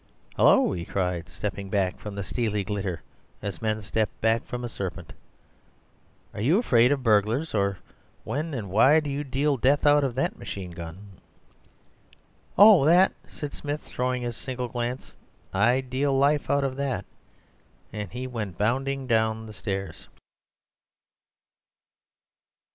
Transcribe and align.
"Hullo!" 0.35 0.71
he 0.71 0.83
cried, 0.83 1.29
stepping 1.29 1.69
back 1.69 1.99
from 1.99 2.15
the 2.15 2.23
steely 2.23 2.63
glitter 2.63 3.03
as 3.43 3.61
men 3.61 3.83
step 3.83 4.09
back 4.19 4.43
from 4.47 4.63
a 4.63 4.67
serpent; 4.67 5.13
"are 6.33 6.41
you 6.41 6.57
afraid 6.57 6.91
of 6.91 7.03
burglars? 7.03 7.53
or 7.53 7.77
when 8.23 8.51
and 8.55 8.71
why 8.71 8.99
do 8.99 9.11
you 9.11 9.23
deal 9.23 9.57
death 9.57 9.85
out 9.85 10.03
of 10.03 10.15
that 10.15 10.39
machine 10.39 10.71
gun?" 10.71 11.21
"Oh, 12.57 12.83
that!" 12.83 13.11
said 13.27 13.53
Smith, 13.53 13.81
throwing 13.81 14.23
it 14.23 14.29
a 14.29 14.33
single 14.33 14.69
glance; 14.69 15.15
"I 15.53 15.81
deal 15.81 16.17
life 16.17 16.49
out 16.49 16.63
of 16.63 16.77
that," 16.77 17.05
and 17.93 18.09
he 18.11 18.25
went 18.25 18.57
bounding 18.57 19.05
down 19.05 19.45
the 19.45 19.53
stairs. 19.53 20.07